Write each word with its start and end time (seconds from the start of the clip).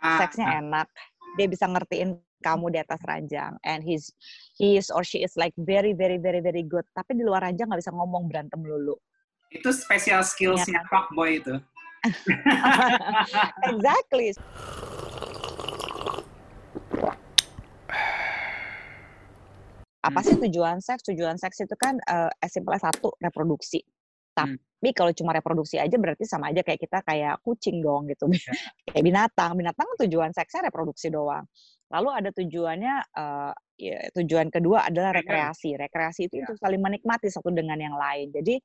Ah, 0.00 0.24
seksnya 0.24 0.48
ah. 0.48 0.60
enak, 0.64 0.88
dia 1.36 1.46
bisa 1.46 1.68
ngertiin 1.68 2.16
kamu 2.40 2.72
di 2.72 2.78
atas 2.80 3.00
ranjang, 3.04 3.52
and 3.68 3.84
he's 3.84 4.08
he 4.56 4.80
is 4.80 4.88
or 4.88 5.04
she 5.04 5.20
is 5.20 5.36
like 5.36 5.52
very 5.60 5.92
very 5.92 6.16
very 6.16 6.40
very 6.40 6.64
good. 6.64 6.84
Tapi 6.96 7.20
di 7.20 7.22
luar 7.22 7.44
ranjang 7.44 7.68
nggak 7.68 7.84
bisa 7.84 7.92
ngomong 7.92 8.32
berantem 8.32 8.60
melulu. 8.64 8.96
Itu 9.52 9.68
special 9.76 10.24
skills-nya 10.24 10.80
Iya 10.80 10.88
fuckboy 10.88 11.30
itu. 11.42 11.54
exactly. 13.68 14.32
Apa 20.00 20.24
sih 20.24 20.40
tujuan 20.40 20.80
seks? 20.80 21.04
Tujuan 21.12 21.36
seks 21.36 21.60
itu 21.60 21.76
kan 21.76 22.00
uh, 22.08 22.32
as 22.40 22.56
simple 22.56 22.72
as 22.72 22.80
satu 22.80 23.12
reproduksi. 23.20 23.84
Hmm. 24.36 24.58
Tapi 24.80 24.96
kalau 24.96 25.12
cuma 25.12 25.36
reproduksi 25.36 25.76
aja 25.76 25.92
berarti 26.00 26.24
sama 26.24 26.48
aja 26.48 26.64
kayak 26.64 26.80
kita 26.80 27.04
kayak 27.04 27.44
kucing 27.44 27.84
dong 27.84 28.08
gitu. 28.08 28.30
Ya. 28.32 28.52
kayak 28.94 29.04
binatang. 29.04 29.52
Binatang 29.52 29.84
kan 29.84 29.96
tujuan 30.08 30.30
seksnya 30.32 30.72
reproduksi 30.72 31.12
doang. 31.12 31.44
Lalu 31.92 32.08
ada 32.14 32.30
tujuannya 32.32 32.94
uh, 33.12 33.52
ya, 33.80 34.12
tujuan 34.12 34.52
kedua 34.52 34.92
adalah 34.92 35.16
rekreasi. 35.16 35.72
Rekreasi 35.80 36.28
itu 36.28 36.36
Ya. 36.38 36.44
untuk 36.44 36.60
saling 36.60 36.78
menikmati 36.84 37.32
satu 37.32 37.48
dengan 37.48 37.80
yang 37.80 37.96
lain. 37.96 38.28
Jadi 38.28 38.60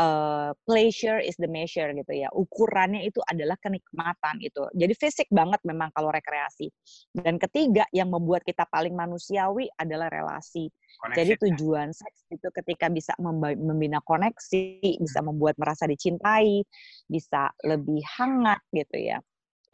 uh, 0.00 0.56
pleasure 0.64 1.20
is 1.20 1.36
the 1.36 1.46
measure 1.46 1.92
gitu 1.92 2.12
ya. 2.16 2.32
Ukurannya 2.32 3.04
itu 3.04 3.20
adalah 3.28 3.60
kenikmatan 3.60 4.40
itu. 4.40 4.64
Jadi 4.72 4.92
fisik 4.96 5.28
banget 5.28 5.60
memang 5.68 5.92
kalau 5.92 6.08
rekreasi. 6.08 6.72
Dan 7.12 7.36
ketiga 7.36 7.84
yang 7.92 8.08
membuat 8.08 8.42
kita 8.48 8.64
paling 8.72 8.96
manusiawi 8.96 9.68
adalah 9.76 10.08
relasi. 10.08 10.72
Jadi 11.12 11.34
Connection, 11.34 11.34
ya. 11.34 11.42
tujuan 11.50 11.88
seks 11.90 12.18
itu 12.30 12.48
ketika 12.54 12.86
bisa 12.86 13.12
membina 13.20 13.98
koneksi, 14.00 14.80
bisa 15.02 15.20
membuat 15.26 15.58
merasa 15.58 15.90
dicintai, 15.90 16.62
bisa 17.10 17.50
lebih 17.66 18.00
hangat 18.16 18.62
gitu 18.70 19.10
ya. 19.12 19.18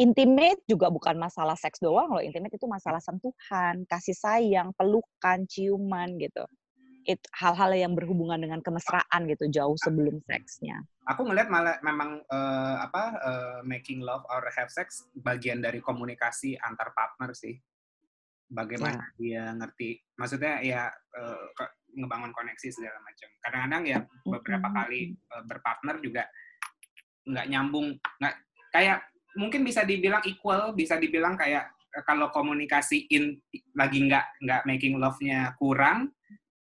Intimate 0.01 0.65
juga 0.65 0.89
bukan 0.89 1.13
masalah 1.21 1.53
seks 1.61 1.77
doang 1.77 2.09
loh. 2.09 2.25
Intimate 2.25 2.57
itu 2.57 2.65
masalah 2.65 3.05
sentuhan, 3.05 3.85
kasih 3.85 4.17
sayang, 4.17 4.73
pelukan, 4.73 5.45
ciuman 5.45 6.17
gitu. 6.17 6.41
Itu 7.05 7.29
hal-hal 7.37 7.77
yang 7.77 7.93
berhubungan 7.93 8.41
dengan 8.41 8.65
kemesraan 8.65 9.29
gitu 9.29 9.53
jauh 9.53 9.77
sebelum 9.77 10.25
seksnya. 10.25 10.81
Aku 11.05 11.29
ngeliat 11.29 11.53
malah 11.53 11.77
memang 11.85 12.17
eh, 12.25 12.77
apa 12.81 13.05
eh, 13.21 13.59
making 13.69 14.01
love 14.01 14.25
or 14.33 14.41
have 14.57 14.73
sex 14.73 15.05
bagian 15.21 15.61
dari 15.61 15.85
komunikasi 15.85 16.57
antar 16.65 16.97
partner 16.97 17.37
sih. 17.37 17.61
Bagaimana 18.49 19.05
dia 19.21 19.53
ngerti, 19.53 20.01
maksudnya 20.19 20.59
ya 20.65 20.91
ke- 21.55 21.77
ngebangun 21.95 22.35
koneksi 22.35 22.73
segala 22.73 22.99
macam. 23.05 23.29
Kadang-kadang 23.47 23.83
ya 23.87 23.99
beberapa 24.27 24.69
kali 24.75 25.15
berpartner 25.47 26.03
juga 26.03 26.27
nggak 27.31 27.47
nyambung, 27.47 27.95
nggak 28.19 28.35
kayak 28.75 29.07
mungkin 29.37 29.63
bisa 29.63 29.87
dibilang 29.87 30.23
equal, 30.27 30.73
bisa 30.75 30.97
dibilang 30.97 31.35
kayak 31.39 31.71
eh, 31.95 32.05
kalau 32.07 32.31
komunikasi 32.31 33.11
in 33.11 33.39
lagi 33.75 34.03
nggak 34.05 34.43
nggak 34.43 34.63
making 34.67 34.97
love-nya 34.99 35.55
kurang, 35.59 36.11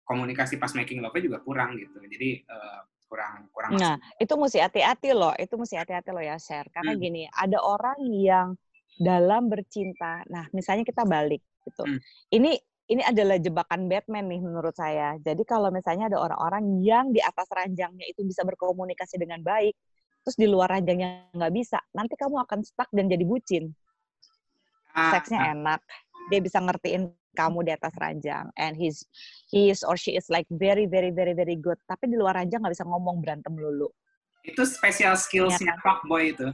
komunikasi 0.06 0.58
pas 0.58 0.73
making 0.73 1.02
love-nya 1.02 1.23
juga 1.34 1.39
kurang 1.42 1.78
gitu. 1.78 1.98
Jadi 2.06 2.45
eh, 2.45 2.80
kurang 3.09 3.50
kurang 3.50 3.73
Nah, 3.73 3.98
itu 4.22 4.34
mesti 4.38 4.61
hati-hati 4.61 5.09
loh. 5.17 5.34
Itu 5.34 5.58
mesti 5.58 5.81
hati-hati 5.81 6.14
loh 6.14 6.22
ya, 6.22 6.38
share. 6.38 6.70
Karena 6.70 6.94
Hmm. 6.94 7.02
gini, 7.02 7.26
ada 7.34 7.58
orang 7.58 7.98
yang 8.14 8.53
dalam 9.02 9.50
bercinta. 9.50 10.22
Nah, 10.30 10.45
misalnya 10.54 10.86
kita 10.86 11.09
balik 11.09 11.42
gitu. 11.66 11.83
Hmm. 11.89 12.00
Ini 12.30 12.54
ini 12.89 13.06
adalah 13.06 13.38
jebakan 13.38 13.86
Batman 13.86 14.26
nih 14.26 14.42
menurut 14.42 14.73
saya. 14.73 15.14
Jadi 15.22 15.45
kalau 15.45 15.70
misalnya 15.70 16.09
ada 16.09 16.17
orang-orang 16.17 16.81
yang 16.81 17.14
di 17.14 17.22
atas 17.22 17.45
ranjangnya 17.54 18.06
itu 18.09 18.26
bisa 18.26 18.42
berkomunikasi 18.42 19.22
dengan 19.22 19.45
baik, 19.45 19.78
terus 20.23 20.38
di 20.38 20.48
luar 20.48 20.70
ranjangnya 20.72 21.30
nggak 21.34 21.53
bisa, 21.53 21.80
nanti 21.95 22.14
kamu 22.20 22.44
akan 22.44 22.59
stuck 22.62 22.89
dan 22.92 23.08
jadi 23.08 23.25
bucin. 23.25 23.72
Ah, 24.94 25.14
Seksnya 25.16 25.39
ah. 25.39 25.53
enak, 25.53 25.81
dia 26.34 26.39
bisa 26.42 26.58
ngertiin 26.59 27.14
kamu 27.38 27.66
di 27.66 27.72
atas 27.72 27.94
ranjang, 28.02 28.50
and 28.58 28.76
he's 28.76 29.06
he 29.53 29.70
is 29.70 29.86
or 29.86 29.95
she 29.95 30.17
is 30.17 30.28
like 30.28 30.50
very 30.50 30.89
very 30.89 31.14
very 31.14 31.31
very 31.31 31.55
good. 31.55 31.77
Tapi 31.88 32.10
di 32.10 32.17
luar 32.17 32.36
ranjang 32.36 32.61
nggak 32.61 32.73
bisa 32.76 32.86
ngomong 32.86 33.21
berantem 33.21 33.54
melulu. 33.54 33.88
Itu 34.44 34.64
special 34.66 35.20
skills-nya 35.20 35.77
fuckboy 35.83 36.33
itu. 36.33 36.49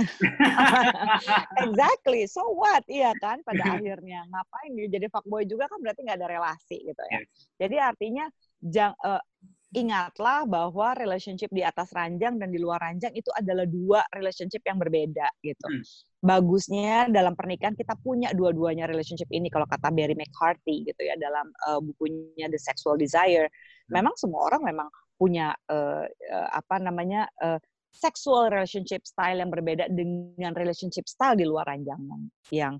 exactly. 1.64 2.24
So 2.24 2.46
what? 2.56 2.84
Iya 2.88 3.12
kan 3.20 3.44
pada 3.44 3.76
akhirnya 3.76 4.24
ngapain 4.28 4.70
dia 4.76 4.88
jadi 4.88 5.06
fuckboy 5.12 5.44
juga 5.44 5.68
kan 5.68 5.78
berarti 5.82 6.00
nggak 6.06 6.18
ada 6.20 6.28
relasi 6.30 6.78
gitu 6.84 7.02
ya. 7.10 7.20
Yes. 7.20 7.28
Jadi 7.60 7.76
artinya 7.76 8.24
jang, 8.60 8.92
eh, 8.96 9.22
ingatlah 9.70 10.42
bahwa 10.50 10.98
relationship 10.98 11.46
di 11.54 11.62
atas 11.62 11.94
ranjang 11.94 12.42
dan 12.42 12.50
di 12.50 12.58
luar 12.58 12.82
ranjang 12.82 13.14
itu 13.14 13.30
adalah 13.38 13.62
dua 13.70 14.02
relationship 14.10 14.66
yang 14.66 14.82
berbeda 14.82 15.30
gitu. 15.46 15.66
Hmm. 15.70 15.82
Bagusnya 16.20 17.06
dalam 17.08 17.38
pernikahan 17.38 17.78
kita 17.78 17.94
punya 18.02 18.34
dua-duanya 18.34 18.90
relationship 18.90 19.30
ini 19.30 19.46
kalau 19.46 19.64
kata 19.70 19.94
Barry 19.94 20.18
McCarthy 20.18 20.84
gitu 20.90 21.02
ya 21.06 21.14
dalam 21.14 21.48
eh, 21.70 21.80
bukunya 21.80 22.50
The 22.50 22.58
Sexual 22.58 22.98
Desire. 22.98 23.46
Hmm. 23.46 24.02
Memang 24.02 24.14
semua 24.18 24.42
orang 24.50 24.66
memang 24.66 24.88
punya 25.14 25.54
eh, 25.70 26.06
eh, 26.10 26.48
apa 26.50 26.82
namanya 26.82 27.30
eh, 27.38 27.62
sexual 27.90 28.50
relationship 28.50 29.02
style 29.02 29.42
yang 29.42 29.50
berbeda 29.50 29.90
dengan 29.90 30.54
relationship 30.54 31.10
style 31.10 31.34
di 31.34 31.42
luar 31.42 31.66
ranjang 31.66 31.98
yang 31.98 32.22
yang 32.50 32.74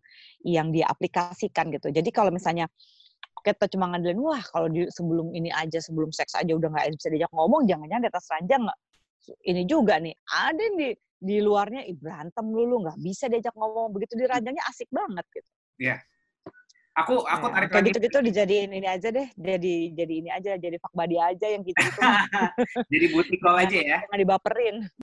yang 0.47 0.67
dia 0.71 0.87
aplikasikan 0.87 1.71
gitu. 1.75 1.91
Jadi 1.91 2.11
kalau 2.15 2.31
misalnya 2.31 2.71
kita 3.43 3.65
cuma 3.73 3.91
ngandelin 3.91 4.21
wah 4.21 4.41
kalau 4.41 4.69
di 4.71 4.87
sebelum 4.93 5.33
ini 5.33 5.51
aja 5.53 5.81
sebelum 5.81 6.13
seks 6.13 6.37
aja 6.39 6.53
udah 6.55 6.69
nggak 6.71 6.95
bisa 6.97 7.09
diajak 7.11 7.33
ngomong 7.33 7.67
jangan-jangan 7.67 8.03
di 8.05 8.11
atas 8.13 8.27
ranjang 8.31 8.63
nggak 8.67 8.79
ini 9.45 9.63
juga 9.69 9.95
nih 10.01 10.15
ada 10.33 10.61
yang 10.61 10.77
di 10.77 10.89
di 11.21 11.37
luarnya 11.45 11.85
berantem 12.01 12.47
dulu 12.49 12.75
nggak 12.89 12.99
bisa 13.01 13.29
diajak 13.29 13.53
ngomong 13.53 13.93
begitu 13.93 14.17
di 14.17 14.25
ranjangnya 14.25 14.65
asik 14.73 14.89
banget 14.89 15.25
gitu. 15.33 15.49
Aku 16.99 17.23
aku 17.23 17.47
Ya, 17.49 17.55
tarik 17.55 17.69
kayak 17.71 17.81
lagi. 17.81 17.89
gitu-gitu 17.95 18.19
dijadiin 18.19 18.71
ini 18.75 18.89
aja 18.91 19.09
deh 19.15 19.29
jadi 19.39 19.75
jadi 19.95 20.15
ini 20.27 20.29
aja 20.35 20.51
jadi 20.59 20.77
buddy 20.91 21.17
aja 21.23 21.47
yang 21.47 21.63
gitu-gitu 21.63 22.01
mah 22.03 22.27
Jadi 22.93 23.07
call 23.39 23.57
aja 23.63 23.79
ya. 23.79 23.99
jangan 24.05 24.19
dibaperin. 24.19 24.77